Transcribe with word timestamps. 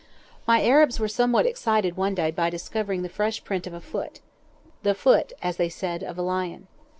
My 0.47 0.63
Arabs 0.65 0.99
were 0.99 1.07
somewhat 1.07 1.45
excited 1.45 1.95
one 1.95 2.15
day 2.15 2.31
by 2.31 2.49
discovering 2.49 3.03
the 3.03 3.07
fresh 3.07 3.43
print 3.43 3.67
of 3.67 3.73
a 3.75 3.79
foot—the 3.79 4.95
foot, 4.95 5.31
as 5.43 5.57
they 5.57 5.69
said, 5.69 6.01
of 6.03 6.17
a 6.17 6.23
lion. 6.23 6.65